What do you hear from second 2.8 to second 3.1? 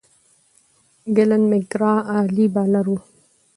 وو.